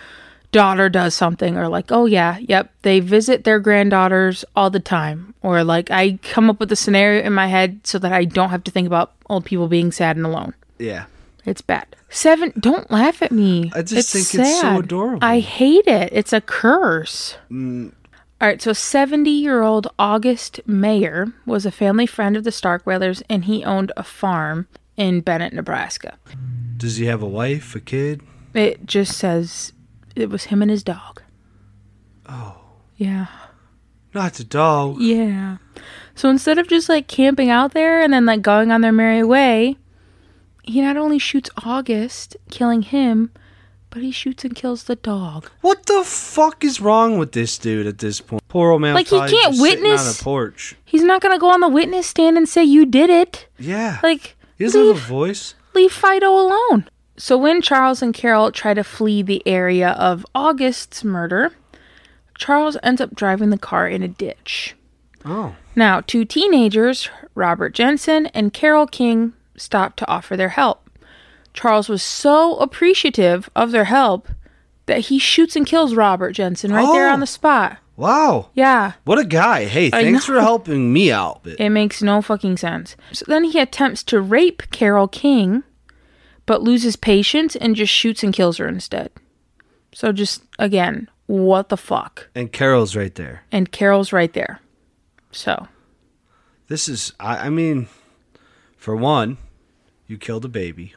[0.52, 5.34] daughter does something, or like, oh yeah, yep, they visit their granddaughters all the time,
[5.42, 8.52] or like I come up with a scenario in my head so that I don't
[8.52, 10.54] have to think about old people being sad and alone.
[10.80, 11.06] Yeah.
[11.46, 11.96] It's bad.
[12.10, 12.54] Seven.
[12.60, 13.72] Don't laugh at me.
[13.76, 14.80] I just think it's so sad.
[14.86, 15.20] adorable.
[15.24, 16.10] I hate it.
[16.12, 17.38] It's a curse.
[17.52, 17.94] Mm.
[18.42, 18.62] All right.
[18.62, 24.04] So, seventy-year-old August Meyer was a family friend of the Starkweathers, and he owned a
[24.04, 26.18] farm in Bennett, Nebraska.
[26.78, 28.22] Does he have a wife, a kid?
[28.54, 29.74] It just says
[30.16, 31.22] it was him and his dog.
[32.28, 32.62] Oh.
[32.96, 33.28] Yeah.
[34.14, 35.02] Not the dog.
[35.02, 35.58] Yeah.
[36.16, 39.24] So instead of just like camping out there and then like going on their merry
[39.24, 39.78] way,
[40.67, 43.32] he not only shoots August, killing him,
[43.89, 45.49] but he shoots and kills the dog.
[45.62, 48.41] What the fuck is wrong with this dude at this point?
[48.49, 48.93] Poor old man.
[48.93, 50.75] Like, he can't witness- on a porch.
[50.84, 53.47] He's not gonna go on the witness stand and say you did it.
[53.58, 53.99] Yeah.
[54.04, 55.56] Like he doesn't have a voice.
[55.73, 56.89] leave Fido alone.
[57.17, 61.54] So when Charles and Carol try to flee the area of August's murder,
[62.38, 64.75] Charles ends up driving the car in a ditch.
[65.23, 65.56] Oh.
[65.75, 70.89] Now, two teenagers, Robert Jensen and Carol King, stopped to offer their help.
[71.54, 74.28] Charles was so appreciative of their help
[74.88, 77.13] that he shoots and kills Robert Jensen right there Oh.
[77.13, 77.78] on the spot.
[77.98, 78.50] Wow.
[78.54, 78.94] Yeah.
[79.06, 79.65] What a guy.
[79.65, 81.41] Hey, thanks for helping me out.
[81.46, 82.98] It makes no fucking sense.
[83.13, 85.63] So then he attempts to rape Carol King,
[86.46, 89.12] but loses patience and just shoots and kills her instead.
[89.94, 92.28] So just again, what the fuck?
[92.36, 93.44] And Carol's right there.
[93.50, 94.60] And Carol's right there.
[95.32, 95.68] So
[96.68, 97.88] This is, I, I mean,
[98.78, 99.38] for one,
[100.08, 100.94] you killed a baby.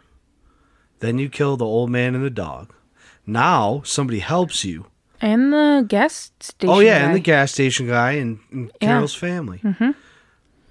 [1.01, 2.73] Then you kill the old man and the dog.
[3.27, 4.87] Now somebody helps you.
[5.21, 6.69] and the gas station.
[6.75, 7.05] oh, yeah, guy.
[7.07, 8.89] and the gas station guy and, and Yeah.
[8.89, 9.59] Carol's family.
[9.65, 9.91] Mm-hmm.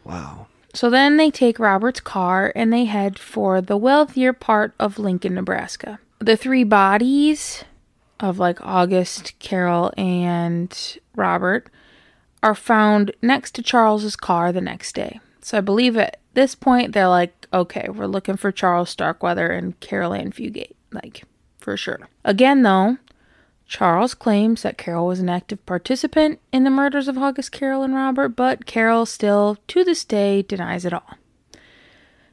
[0.04, 0.48] Wow.
[0.74, 5.34] So then they take Robert's car and they head for the wealthier part of Lincoln,
[5.36, 6.00] Nebraska.
[6.20, 7.64] The three bodies
[8.20, 11.70] of like August, Carol, and Robert
[12.44, 15.20] are found next to Charles's car the next day.
[15.42, 19.80] So I believe at this point they're like, okay, we're looking for Charles Starkweather and
[19.80, 21.24] Carol Ann Fugate, like
[21.58, 22.08] for sure.
[22.24, 22.98] Again, though,
[23.68, 27.94] Charles claims that Carol was an active participant in the murders of August, Carol, and
[27.94, 31.18] Robert, but Carol still, to this day, denies it all.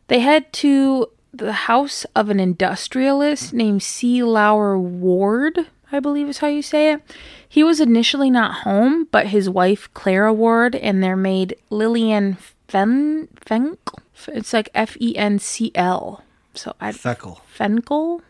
[0.06, 4.22] They head to the house of an industrialist named C.
[4.22, 7.02] Lauer Ward, I believe is how you say it.
[7.48, 12.36] He was initially not home, but his wife, Clara Ward, and their maid, Lillian
[12.68, 13.98] Fen- Fenkel.
[14.28, 16.22] It's like F E N C L.
[16.54, 17.40] So I Feckle.
[17.56, 18.20] Fenkel?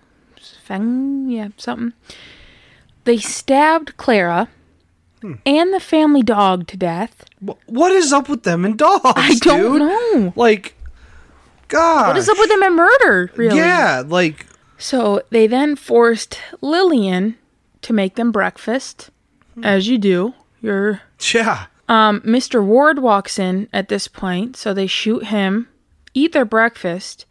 [0.62, 1.28] Feng?
[1.30, 1.92] Yeah, something.
[3.04, 4.48] They stabbed Clara
[5.46, 7.24] and the family dog to death.
[7.66, 9.02] What is up with them and dogs?
[9.04, 9.80] I don't dude?
[9.80, 10.32] know.
[10.36, 10.74] Like,
[11.68, 12.08] God.
[12.08, 13.56] What is up with them and murder, really?
[13.56, 14.46] Yeah, like,
[14.78, 17.36] So they then forced Lillian
[17.82, 19.10] to make them breakfast,
[19.62, 20.34] as you do.
[20.60, 21.00] You're
[21.32, 21.66] yeah.
[21.88, 22.64] Um, Mr.
[22.64, 25.68] Ward walks in at this point, so they shoot him,
[26.14, 27.26] eat their breakfast,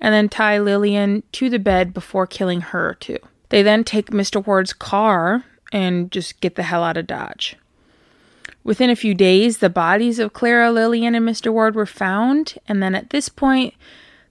[0.00, 3.18] and then tie Lillian to the bed before killing her too.
[3.50, 4.44] They then take Mr.
[4.44, 7.56] Ward's car and just get the hell out of Dodge.
[8.62, 11.52] Within a few days, the bodies of Clara, Lillian, and Mr.
[11.52, 13.74] Ward were found, and then at this point,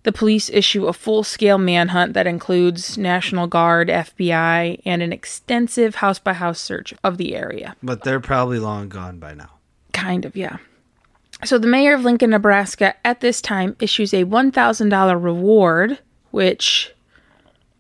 [0.03, 5.95] the police issue a full scale manhunt that includes National Guard, FBI, and an extensive
[5.95, 7.75] house by house search of the area.
[7.83, 9.49] But they're probably long gone by now.
[9.91, 10.57] Kind of, yeah.
[11.45, 15.99] So the mayor of Lincoln, Nebraska at this time issues a $1,000 reward,
[16.31, 16.93] which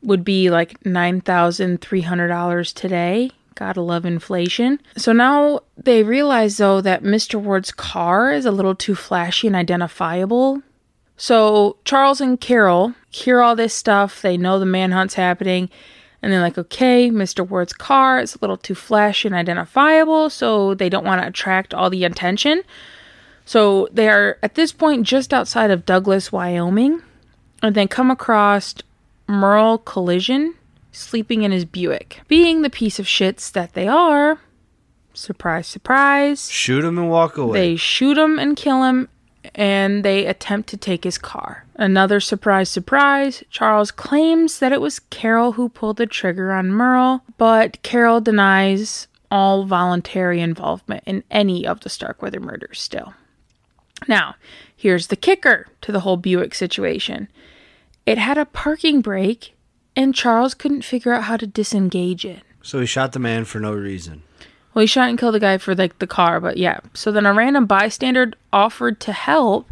[0.01, 3.31] would be like $9,300 today.
[3.55, 4.79] Gotta love inflation.
[4.95, 7.41] So now they realize, though, that Mr.
[7.41, 10.61] Ward's car is a little too flashy and identifiable.
[11.17, 14.21] So Charles and Carol hear all this stuff.
[14.21, 15.69] They know the manhunt's happening.
[16.21, 17.45] And they're like, okay, Mr.
[17.47, 21.73] Ward's car is a little too flashy and identifiable, so they don't want to attract
[21.73, 22.63] all the attention.
[23.49, 27.01] So they are at this point just outside of Douglas, Wyoming,
[27.63, 28.75] and they come across
[29.27, 30.53] Merle Collison
[30.91, 32.21] sleeping in his Buick.
[32.27, 34.39] Being the piece of shits that they are,
[35.15, 37.59] surprise, surprise, Shoot him and walk away.
[37.59, 39.09] they shoot him and kill him,
[39.55, 41.65] and they attempt to take his car.
[41.73, 43.43] Another surprise, surprise.
[43.49, 49.07] Charles claims that it was Carol who pulled the trigger on Merle, but Carol denies
[49.31, 53.15] all voluntary involvement in any of the Starkweather murders still.
[54.07, 54.35] Now,
[54.75, 57.27] here's the kicker to the whole Buick situation
[58.05, 59.55] it had a parking brake,
[59.95, 62.41] and Charles couldn't figure out how to disengage it.
[62.63, 64.23] so he shot the man for no reason.
[64.73, 66.79] Well, he shot and killed the guy for like the car, but yeah.
[66.93, 69.69] So then a random bystander offered to help,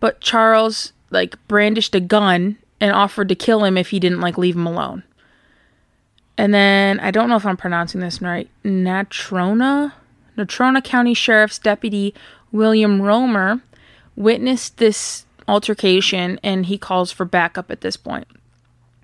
[0.00, 4.38] but Charles like brandished a gun and offered to kill him if he didn't like
[4.38, 5.02] leave him alone.
[6.36, 8.48] And then I don't know if I'm pronouncing this right.
[8.64, 9.92] Natrona,
[10.36, 12.14] Natrona County Sheriff's Deputy
[12.52, 13.60] William Romer
[14.16, 18.26] witnessed this altercation and he calls for backup at this point.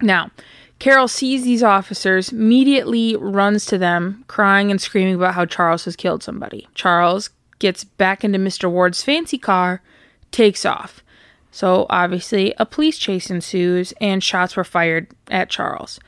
[0.01, 0.31] Now,
[0.79, 5.97] Carol sees these officers, immediately runs to them, crying and screaming about how Charles has
[5.97, 6.69] killed somebody.
[6.75, 8.71] Charles gets back into Mr.
[8.71, 9.81] Ward's fancy car,
[10.31, 11.03] takes off.
[11.51, 16.01] So, obviously, a police chase ensues and shots were fired at Charles.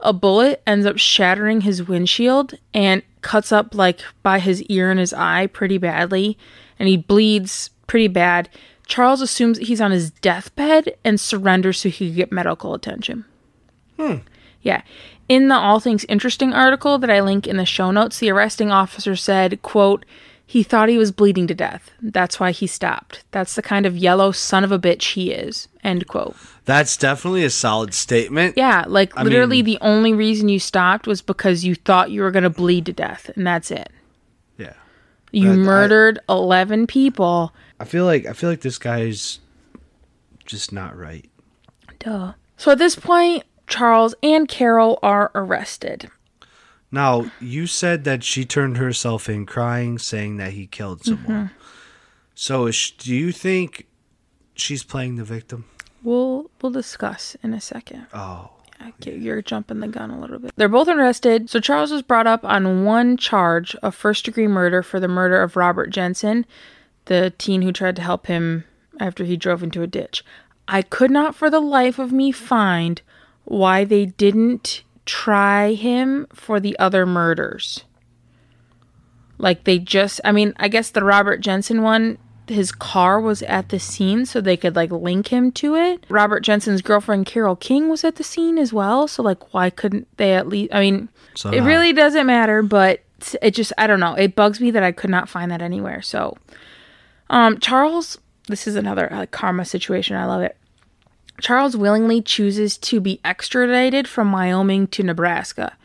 [0.00, 4.98] A bullet ends up shattering his windshield and cuts up like by his ear and
[4.98, 6.38] his eye pretty badly,
[6.78, 8.48] and he bleeds pretty bad.
[8.86, 13.24] Charles assumes he's on his deathbed and surrenders so he could get medical attention.
[13.98, 14.16] Hmm.
[14.62, 14.82] Yeah.
[15.28, 18.70] In the All Things Interesting article that I link in the show notes, the arresting
[18.70, 20.04] officer said, quote,
[20.48, 21.90] he thought he was bleeding to death.
[22.00, 23.24] That's why he stopped.
[23.32, 25.66] That's the kind of yellow son of a bitch he is.
[25.82, 26.36] End quote.
[26.64, 28.56] That's definitely a solid statement.
[28.56, 32.22] Yeah, like I literally mean- the only reason you stopped was because you thought you
[32.22, 33.90] were going to bleed to death, and that's it.
[35.36, 37.52] You I- murdered 11 people.
[37.78, 39.40] I feel like I feel like this guy's
[40.46, 41.28] just not right.
[41.98, 42.32] Duh.
[42.56, 46.08] So at this point, Charles and Carol are arrested.
[46.90, 51.46] Now, you said that she turned herself in crying, saying that he killed someone.
[51.46, 51.54] Mm-hmm.
[52.34, 53.86] So, is sh do you think
[54.54, 55.66] she's playing the victim?
[56.02, 58.06] We'll we'll discuss in a second.
[58.14, 58.55] Oh.
[58.80, 60.52] Okay, you're jumping the gun a little bit.
[60.56, 61.48] They're both arrested.
[61.48, 65.40] So Charles was brought up on one charge of first degree murder for the murder
[65.42, 66.46] of Robert Jensen,
[67.06, 68.64] the teen who tried to help him
[69.00, 70.24] after he drove into a ditch.
[70.68, 73.00] I could not for the life of me find
[73.44, 77.84] why they didn't try him for the other murders.
[79.38, 82.18] Like they just I mean, I guess the Robert Jensen one
[82.48, 86.04] his car was at the scene so they could like link him to it.
[86.08, 90.08] Robert Jensen's girlfriend Carol King was at the scene as well, so like why couldn't
[90.16, 91.08] they at least I mean,
[91.52, 93.00] it really doesn't matter, but
[93.42, 94.14] it just I don't know.
[94.14, 96.02] It bugs me that I could not find that anywhere.
[96.02, 96.36] So
[97.30, 98.18] um Charles,
[98.48, 100.16] this is another like karma situation.
[100.16, 100.56] I love it.
[101.40, 105.76] Charles willingly chooses to be extradited from Wyoming to Nebraska.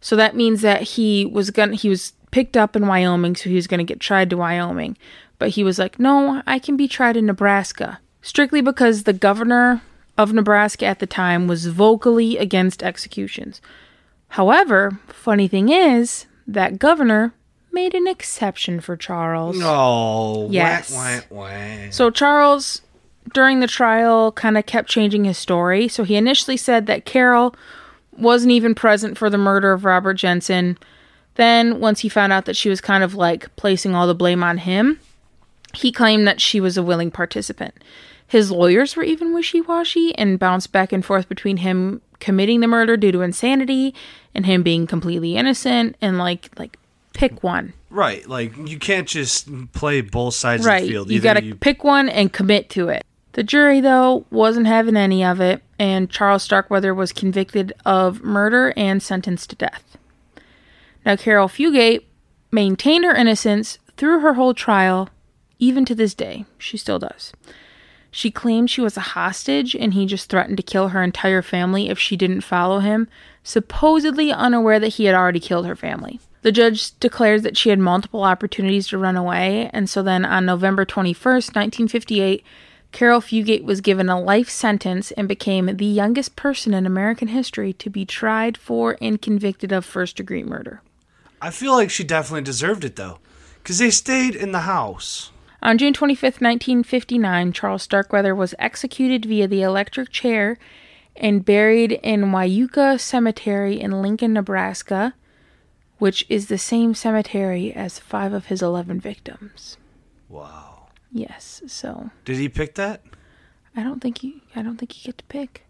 [0.00, 3.56] So that means that he was gonna he was picked up in Wyoming, so he
[3.56, 4.96] was gonna get tried to Wyoming.
[5.42, 7.98] But he was like, No, I can be tried in Nebraska.
[8.20, 9.82] Strictly because the governor
[10.16, 13.60] of Nebraska at the time was vocally against executions.
[14.28, 17.34] However, funny thing is, that governor
[17.72, 19.58] made an exception for Charles.
[19.58, 20.46] No.
[20.48, 20.92] Yes.
[20.92, 21.90] Wah, wah, wah.
[21.90, 22.82] So Charles,
[23.34, 25.88] during the trial, kind of kept changing his story.
[25.88, 27.52] So he initially said that Carol
[28.16, 30.78] wasn't even present for the murder of Robert Jensen.
[31.34, 34.44] Then, once he found out that she was kind of like placing all the blame
[34.44, 35.00] on him,
[35.74, 37.74] he claimed that she was a willing participant.
[38.26, 42.66] His lawyers were even wishy washy and bounced back and forth between him committing the
[42.68, 43.94] murder due to insanity
[44.34, 46.78] and him being completely innocent and like like
[47.12, 47.74] pick one.
[47.90, 48.26] Right.
[48.26, 51.10] Like, you can't just play both sides of the field.
[51.10, 53.04] You got to you- pick one and commit to it.
[53.34, 58.74] The jury, though, wasn't having any of it, and Charles Starkweather was convicted of murder
[58.76, 59.96] and sentenced to death.
[61.04, 62.04] Now, Carol Fugate
[62.50, 65.08] maintained her innocence through her whole trial,
[65.62, 66.44] even to this day.
[66.58, 67.32] She still does.
[68.10, 71.88] She claimed she was a hostage and he just threatened to kill her entire family
[71.88, 73.08] if she didn't follow him,
[73.44, 76.20] supposedly unaware that he had already killed her family.
[76.42, 80.44] The judge declares that she had multiple opportunities to run away, and so then on
[80.44, 82.44] November 21st, 1958,
[82.90, 87.72] Carol Fugate was given a life sentence and became the youngest person in American history
[87.74, 90.82] to be tried for and convicted of first degree murder.
[91.40, 93.18] I feel like she definitely deserved it, though.
[93.62, 95.31] Because they stayed in the house.
[95.62, 100.58] On June 25th, 1959, Charles Starkweather was executed via the electric chair
[101.14, 105.14] and buried in Wyuka Cemetery in Lincoln, Nebraska,
[105.98, 109.76] which is the same cemetery as five of his 11 victims.
[110.28, 110.88] Wow.
[111.12, 113.02] Yes, so Did he pick that?
[113.76, 115.64] I don't think he I don't think he get to pick.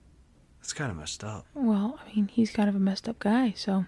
[0.61, 1.45] That's kind of messed up.
[1.55, 3.85] Well, I mean, he's kind of a messed up guy, so.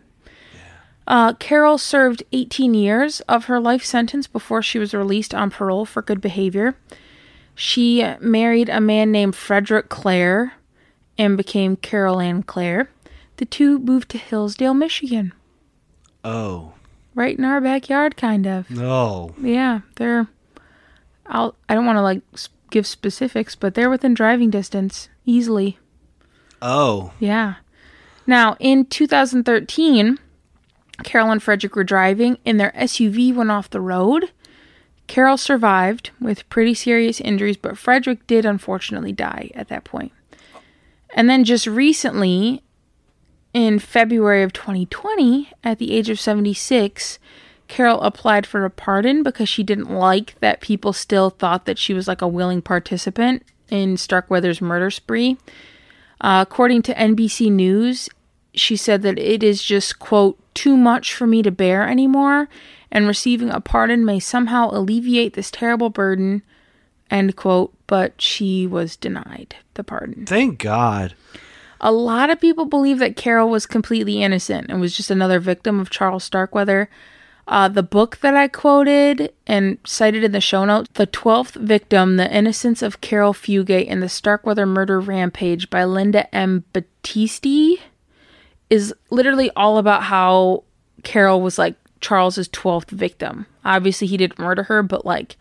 [1.07, 5.84] Uh, Carol served 18 years of her life sentence before she was released on parole
[5.84, 6.76] for good behavior.
[7.55, 10.55] She married a man named Frederick Clair
[11.18, 12.88] and became Carol Ann Clair.
[13.36, 15.32] The two moved to Hillsdale, Michigan,
[16.24, 16.72] Oh.
[17.14, 18.70] right in our backyard, kind of.
[18.70, 19.34] No.
[19.40, 20.26] Yeah, they're.
[21.26, 21.55] I'll.
[21.68, 22.22] I don't want to like
[22.70, 25.78] give specifics, but they're within driving distance easily.
[26.62, 27.12] Oh.
[27.20, 27.57] Yeah.
[28.26, 30.18] Now, in 2013,
[31.03, 34.30] Carol and Frederick were driving and their SUV went off the road.
[35.07, 40.12] Carol survived with pretty serious injuries, but Frederick did unfortunately die at that point.
[41.14, 42.62] And then just recently,
[43.53, 47.18] in February of 2020, at the age of 76,
[47.68, 51.95] Carol applied for a pardon because she didn't like that people still thought that she
[51.95, 55.38] was like a willing participant in Starkweather's murder spree.
[56.20, 58.09] Uh, according to NBC News,
[58.55, 62.48] she said that it is just, quote, too much for me to bear anymore,
[62.90, 66.42] and receiving a pardon may somehow alleviate this terrible burden,
[67.11, 70.26] end quote, but she was denied the pardon.
[70.26, 71.14] Thank God.
[71.80, 75.80] A lot of people believe that Carol was completely innocent and was just another victim
[75.80, 76.88] of Charles Starkweather.
[77.46, 82.16] Uh, the book that I quoted and cited in the show notes, The Twelfth Victim
[82.16, 86.64] The Innocence of Carol Fugate and the Starkweather Murder Rampage by Linda M.
[86.72, 87.80] Battisti,
[88.70, 90.64] is literally all about how
[91.02, 93.46] Carol was like Charles's 12th victim.
[93.64, 95.36] Obviously, he didn't murder her, but like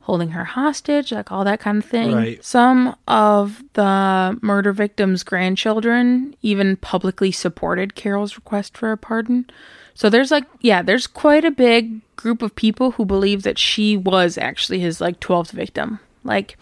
[0.00, 2.12] holding her hostage, like all that kind of thing.
[2.12, 2.44] Right.
[2.44, 9.46] Some of the murder victims' grandchildren even publicly supported Carol's request for a pardon.
[9.94, 13.96] So there's like, yeah, there's quite a big group of people who believe that she
[13.96, 16.00] was actually his like 12th victim.
[16.24, 16.56] Like,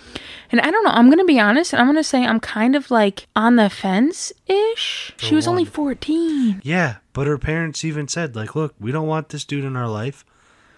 [0.51, 2.41] and I don't know, I'm going to be honest and I'm going to say I'm
[2.41, 5.13] kind of like on the fence ish.
[5.19, 6.61] She was only 14.
[6.65, 6.97] Yeah.
[7.13, 10.25] But her parents even said, like, look, we don't want this dude in our life.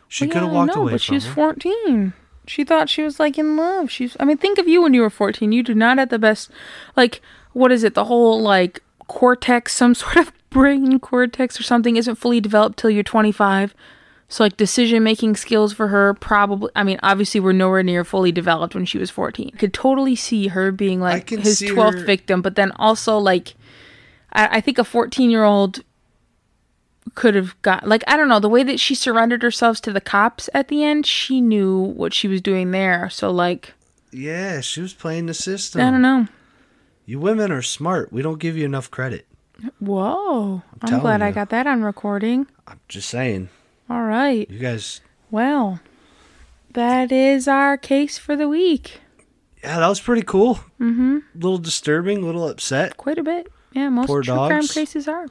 [0.09, 1.35] She Well, could have yeah, walked know, away but she was him.
[1.35, 2.13] 14.
[2.47, 3.91] She thought she was like in love.
[3.91, 5.51] She's I mean, think of you when you were 14.
[5.51, 6.51] You do not have the best
[6.95, 7.23] like
[7.55, 7.95] what is it?
[7.95, 12.91] The whole like cortex, some sort of brain cortex or something isn't fully developed till
[12.91, 13.75] you're 25.
[14.29, 18.33] So like decision making skills for her probably I mean, obviously were nowhere near fully
[18.33, 19.51] developed when she was 14.
[19.55, 23.55] I could totally see her being like his 12th her- victim, but then also like
[24.33, 25.85] I, I think a 14 year old
[27.15, 30.01] could have got like I don't know the way that she surrendered herself to the
[30.01, 31.07] cops at the end.
[31.07, 33.11] She knew what she was doing there.
[33.11, 33.75] So like
[34.11, 35.81] Yeah, she was playing the system.
[35.81, 36.27] I don't know.
[37.07, 38.13] You women are smart.
[38.13, 39.27] We don't give you enough credit.
[39.79, 40.63] Whoa!
[40.81, 42.47] I'm, telling glad I got that on recording.
[42.67, 43.51] I'm just saying.
[43.89, 44.49] All right.
[44.51, 45.81] You guys, Well,
[46.73, 49.01] that is our case for the week.
[49.63, 50.57] yeah, that was pretty cool.
[50.81, 51.19] Mm-hmm.
[51.35, 52.97] A little disturbing, a little upset.
[52.97, 53.51] Quite a bit.
[53.73, 55.27] Yeah, most Poor true crime cases are.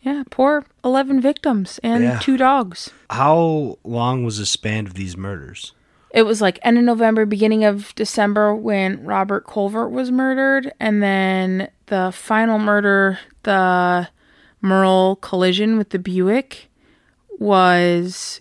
[0.00, 2.18] Yeah, poor 11 victims and Yeah.
[2.20, 2.90] two dogs.
[3.10, 5.72] How long was the span of these murders?
[6.14, 11.02] It was like end of November, beginning of December when Robert Colvert was murdered, and
[11.02, 14.08] then the final murder, the
[14.62, 16.67] Merle Collison with the Buick,
[17.38, 18.40] was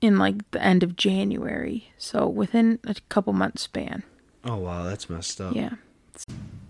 [0.00, 1.92] in like the end of January.
[1.98, 4.02] So within a couple months span.
[4.44, 5.54] Oh wow, that's messed up.
[5.54, 5.74] Yeah.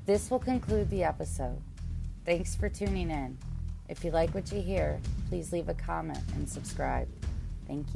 [0.06, 1.60] This will conclude the episode.
[2.24, 3.36] Thanks for tuning in.
[3.88, 7.08] If you like what you hear, please leave a comment and subscribe.
[7.66, 7.92] Thank you.